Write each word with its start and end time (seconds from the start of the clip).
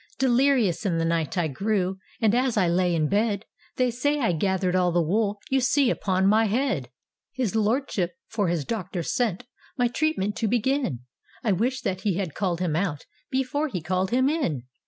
Delirious 0.17 0.83
in 0.83 0.97
the 0.97 1.05
ni^t 1.05 1.37
I 1.37 1.47
grew. 1.47 1.99
And 2.19 2.33
as 2.33 2.57
I 2.57 2.67
lay 2.67 2.95
in 2.95 3.07
bed, 3.07 3.45
They 3.75 3.91
say 3.91 4.19
I 4.19 4.33
ga&ered 4.33 4.73
all 4.73 4.91
the 4.91 4.99
wool 4.99 5.39
You 5.51 5.61
see 5.61 5.91
upon 5.91 6.25
my 6.25 6.45
head. 6.45 6.85
D,gt,, 6.85 6.87
erihyGOO^IC 6.87 6.87
Pompey's 6.87 6.87
Ghost" 6.87 7.31
His 7.33 7.55
lordship 7.55 8.11
for 8.27 8.47
his 8.47 8.65
doctor 8.65 9.03
sent, 9.03 9.43
My 9.77 9.87
treatment 9.87 10.35
to 10.37 10.47
begin; 10.47 11.01
I 11.43 11.51
wish 11.51 11.81
that 11.81 12.01
he 12.01 12.15
had 12.17 12.33
called 12.33 12.61
him 12.61 12.75
out 12.75 13.05
Before 13.29 13.67
he 13.67 13.79
called 13.79 14.09
him 14.09 14.27
in! 14.27 14.63